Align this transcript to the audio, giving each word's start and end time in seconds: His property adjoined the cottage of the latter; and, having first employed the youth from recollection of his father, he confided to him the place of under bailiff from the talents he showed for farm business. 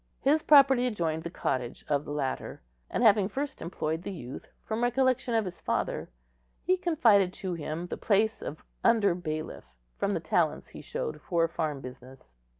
His 0.19 0.41
property 0.41 0.87
adjoined 0.87 1.21
the 1.21 1.29
cottage 1.29 1.85
of 1.87 2.05
the 2.05 2.11
latter; 2.11 2.63
and, 2.89 3.03
having 3.03 3.29
first 3.29 3.61
employed 3.61 4.01
the 4.01 4.09
youth 4.11 4.47
from 4.65 4.81
recollection 4.81 5.35
of 5.35 5.45
his 5.45 5.61
father, 5.61 6.09
he 6.63 6.75
confided 6.75 7.31
to 7.33 7.53
him 7.53 7.85
the 7.85 7.97
place 7.97 8.41
of 8.41 8.63
under 8.83 9.13
bailiff 9.13 9.65
from 9.99 10.15
the 10.15 10.19
talents 10.19 10.69
he 10.69 10.81
showed 10.81 11.21
for 11.21 11.47
farm 11.47 11.81
business. 11.81 12.33